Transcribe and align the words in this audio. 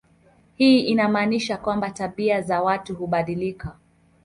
Hii 0.55 0.79
inamaanisha 0.79 1.57
kwamba 1.57 1.89
tabia 1.91 2.41
za 2.41 2.61
watu 2.61 2.95
hubadilika. 2.95 3.75